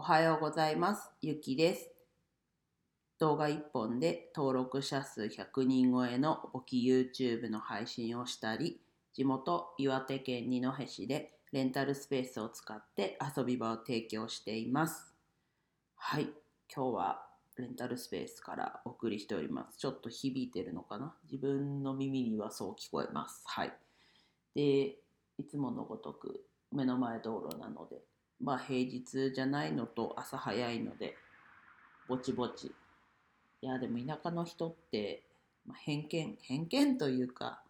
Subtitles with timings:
[0.00, 1.10] おはようございます。
[1.20, 1.90] ゆきです。
[3.18, 8.80] 動画1本で登録者数100人超えの簿記 YouTube の配信をしたり、
[9.12, 15.12] 地元岩手県二戸市でレンタルスペースを使って遊び場を提供しています。
[15.96, 16.30] はい、
[16.74, 17.26] 今日は
[17.58, 19.76] レンタルスペースからお送りしております。
[19.76, 21.14] ちょっと響いてるのかな？
[21.30, 23.42] 自分の耳にはそう聞こえます。
[23.44, 23.72] はい。
[24.54, 24.96] で、
[25.36, 26.42] いつものごとく
[26.72, 27.98] 目の前道路なので、
[28.40, 31.16] まあ平日じゃないのと朝早いので、
[32.08, 32.72] ぼちぼち。
[33.62, 35.24] いや、でも田舎の人って、
[35.66, 37.62] まあ、偏見、偏見というか、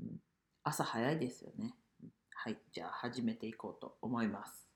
[0.00, 0.20] うん
[0.64, 1.74] 朝早いですよね。
[2.32, 4.68] はい、じゃあ始めていこうと思います。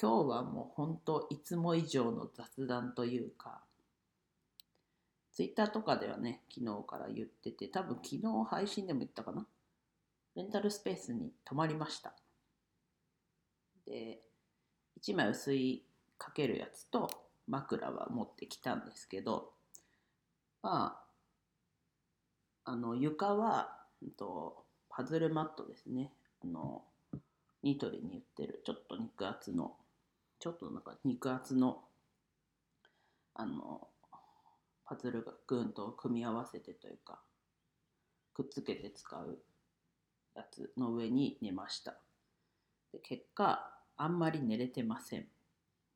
[0.00, 3.60] 今日はもう本当いつも以上の雑談というか、
[5.30, 9.46] ツイッターとかではね、昨日から言ってて、多分昨日配信でも言ったかな？
[10.36, 12.14] レンタルスペースに泊まりました。
[13.88, 14.20] で、
[15.02, 15.82] 1枚薄い
[16.18, 17.08] かけるやつと
[17.46, 19.52] 枕は持ってきたんですけど、
[20.62, 21.00] ま
[22.64, 26.12] あ、あの床は、んと、パズルマットですね。
[26.44, 26.82] あの、
[27.62, 29.74] ニトリに売ってる、ちょっと肉厚の、
[30.38, 31.82] ちょっとなんか肉厚の、
[33.34, 33.88] あの、
[34.84, 37.20] パズルがグーンと組み合わせてというか、
[38.34, 39.38] くっつけて使う
[40.34, 41.96] やつの上に寝ました。
[42.92, 45.26] で結果、あんまり寝れてません。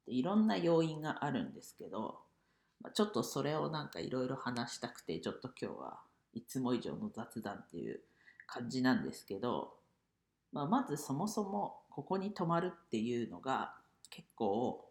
[0.06, 2.18] でいろんな要因があるんですけど、
[2.80, 6.00] まあ、ちょっとそれをなんかいろいろ話したくて、ちょっと今日は
[6.34, 8.00] いつも以上の雑談っていう
[8.46, 9.74] 感じなんですけど、
[10.52, 13.74] まあ、まずそもそもここに泊まるっていうのが
[14.10, 14.84] 結構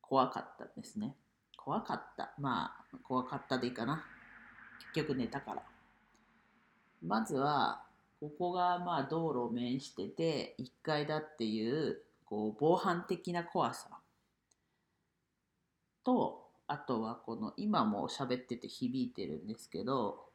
[0.00, 1.14] 怖かったんですね。
[1.56, 2.32] 怖かった。
[2.38, 4.04] まあ、怖かったでいいかな。
[4.94, 5.62] 結局寝たから。
[7.02, 7.84] まずは、
[8.20, 13.88] ここがまあ道路を面してて1階だっていうこう防犯的な怖さ。
[16.04, 20.26] とあとはこの今も喋ってて響いてるんですけど、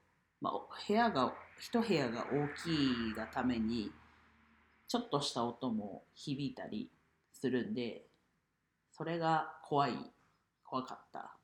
[0.41, 0.53] まあ、
[0.87, 3.91] 部屋が一部屋が大きいがために
[4.87, 6.91] ちょっとした音も響いたり
[7.31, 8.03] するんで
[8.91, 9.93] それが怖い
[10.63, 11.37] 怖かった。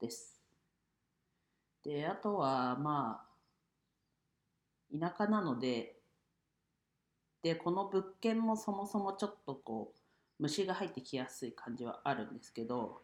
[0.00, 0.40] です。
[1.84, 3.31] であとはまあ
[4.98, 5.96] 田舎なので
[7.42, 9.98] でこの物件もそもそもちょっとこう
[10.42, 13.00] 虫が入ってきやすい感じはあるんですけど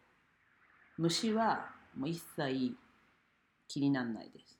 [0.97, 2.75] 虫はもう一切
[3.67, 4.57] 気にならないです。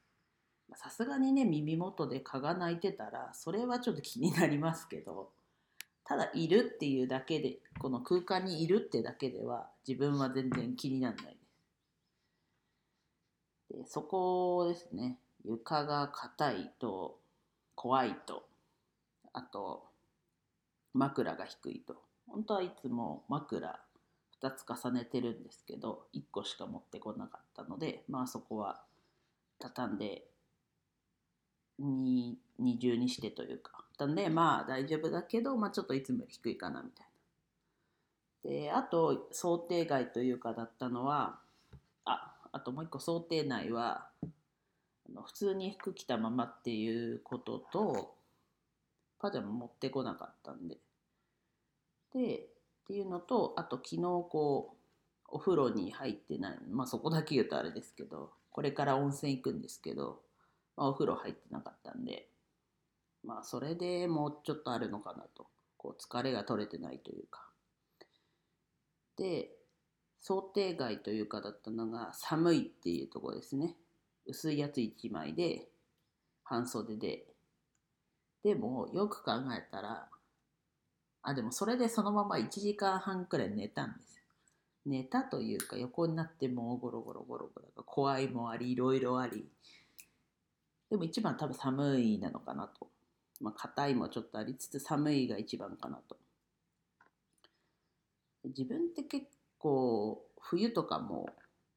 [0.76, 5.32] さすがにね耳元で蚊が鳴いてたらそれはちょっと気になりますけど
[6.04, 11.40] ただいるっていうだけでこの空間にいるってだけでは自分は全然気にならないで
[13.72, 13.78] す。
[13.78, 15.18] でそこですね。
[15.46, 17.20] 床が硬いと
[17.76, 18.44] 怖いと
[19.34, 19.86] あと
[20.94, 21.96] 枕が低いと。
[22.28, 23.80] 本当はいつも枕
[24.42, 28.84] 2つ重ねてるんですけど1個しか持ってこなかったのでまあそこは
[29.58, 30.26] 畳んで
[31.80, 32.38] 二
[32.80, 33.86] 重にしてというか。
[33.98, 37.08] 畳んでまあ大丈夫だけど、まあ、ちょっといつもより低いかなみたい
[38.44, 38.52] な。
[38.52, 41.40] であと想定外というかだったのは
[42.06, 44.08] ああともう一個想定内は
[45.26, 48.16] 普通に服着たままっていうことと
[49.20, 50.78] パジャマ持ってこなかったんで。
[52.14, 54.80] でっていうのとあと昨日こう
[55.28, 56.58] お風呂に入ってない。
[56.70, 60.22] まあそこだけ言うとあれですけどこれから温泉行くんですけど、
[60.76, 62.30] まあ、お風呂入ってなかったんで。
[63.24, 65.48] まあそれでもうちょっとあるのかなと。
[65.78, 67.48] こう疲れが取れてないというか。
[69.18, 69.52] で
[70.22, 73.76] 想定外というかだったのが寒いっていうとこですね。
[74.26, 75.68] 薄いやつ1枚で
[76.44, 77.26] 半袖で。
[78.44, 80.08] でもよく考えたら
[81.22, 84.22] あでもそれでそのまま1時間半くらい寝たんです
[84.86, 89.46] 寝たというか横になってもうゴロゴロゴロゴロ怖いもありいろいろあり。
[90.90, 92.88] でも一番多分寒いなのかなと。
[93.42, 96.18] まあ硬いもちょっとありつつ寒いが一番かなと。
[98.46, 99.28] 自分って結
[99.60, 101.30] 構冬とかも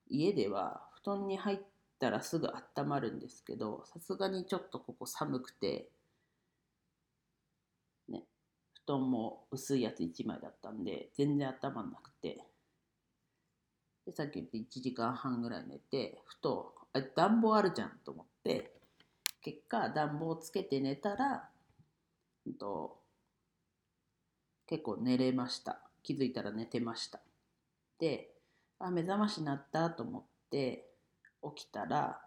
[0.08, 1.64] 家では布団に入って
[2.02, 5.88] たらすぐ温まるんですけどさすがにちょっとここ寒くて
[8.08, 8.24] ね
[8.84, 12.44] 布団も薄いやつ1枚だったんで全然温まんなくて。
[14.04, 18.72] でさっき言って1時間半ぐらい寝てふとあ暖房あるじゃんと思って
[19.40, 21.48] 結果暖房つけて寝たら、
[22.44, 22.98] うんと、
[24.66, 25.80] 結構寝れました。
[26.02, 27.20] 気づいたら寝てました。
[28.00, 28.32] で
[28.80, 30.91] あ目覚まし鳴ったと思って
[31.54, 32.20] 起きたら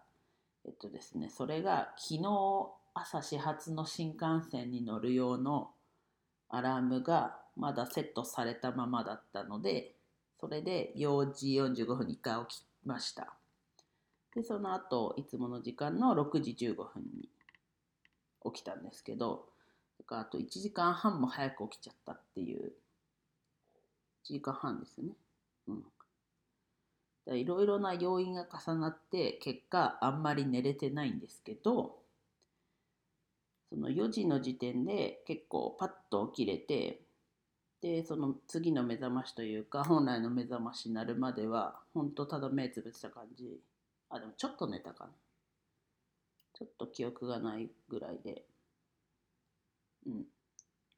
[0.64, 5.70] えっとですねそれが昨日朝始発の新幹線に乗る用の
[6.48, 9.94] アラームがまだセットされたままだったので
[10.40, 13.32] それで4時45分に1回起きました。
[14.34, 17.28] でその後いつもの時間の6時15分に
[18.44, 19.46] 起きたんですけど
[20.08, 22.72] あと1時間半も早く起きちゃったっていう。
[24.24, 25.12] 1時間半ですね。
[25.68, 25.84] うん。
[27.32, 31.96] いろいろな要因が重なって結果あんまり寝れてないんですけど
[33.68, 37.00] その4時の時点で結構パッと起きれて
[37.82, 43.60] でその次の目覚ましというか本来の目覚ましになるまでは本当ただ目つぶった感じ。
[44.08, 45.10] あでもちょっと寝たかな。
[46.54, 48.44] ちょっと記憶がないぐらいで。
[50.06, 50.24] うん。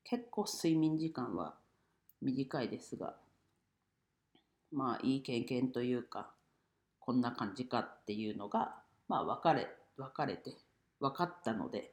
[0.05, 1.55] 結構睡眠時間は
[2.23, 3.15] 短いですが
[4.73, 6.31] まあいい経験というか
[7.01, 8.77] こんな感じかっていうのが
[9.09, 10.57] まあ分かれ分かれて
[11.01, 11.93] 分かったので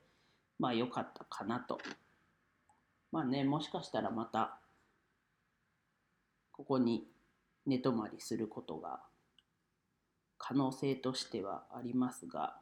[0.60, 1.80] まあ良かったかなと。
[3.12, 4.60] まあねもしかしたらまた
[6.52, 7.08] ここに
[7.66, 9.00] 寝泊まりすることが
[10.38, 12.58] 可能性としてはありますが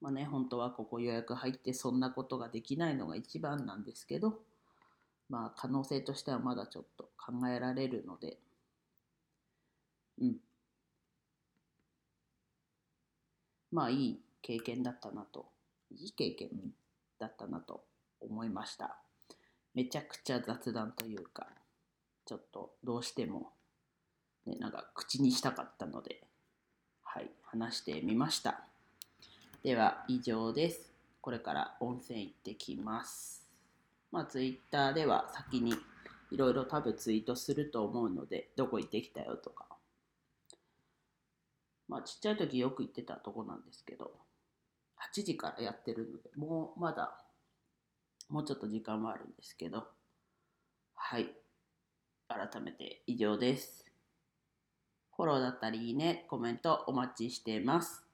[0.00, 4.38] まあね本当はここ予約入ってそんなことができないのが一番なんですけど
[5.28, 8.38] まあ可能性としてはまだちょっと考えられるので
[10.20, 10.36] うん。
[13.70, 15.46] まあいい経験だったなと、
[15.90, 16.48] いい経験
[17.18, 17.84] だったなと
[18.20, 18.96] 思いました。
[19.74, 21.46] めちゃくちゃ雑談というか、
[22.24, 23.52] ちょっとどうしても、
[24.46, 26.22] ね、なんか口にしたかったので、
[27.02, 28.64] はい、話してみました。
[29.62, 30.92] では以上です。
[31.20, 33.46] これから温泉行ってきます。
[34.10, 35.74] まあツイッターでは先に
[36.30, 39.67] いろいろ多分ツイートすると思うので、どこ行ってきたよとか、
[41.88, 44.12] まあちっちゃい時よく行ってたとこなんですけど、
[45.14, 47.24] 8時からやってるので、もうまだ、
[48.28, 49.86] もうちょっと時間はあるんですけど、
[50.94, 51.28] はい。
[52.28, 53.86] 改めて以上です。
[55.16, 58.04] フォローだったりいいね、コメントお待ちしています。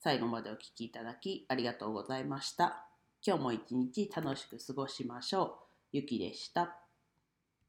[0.00, 2.86] 最後までお聴きいただきありがとうございました。
[3.26, 5.50] 今日も一日楽しく過ごしましょう。
[5.92, 6.83] ゆきでした。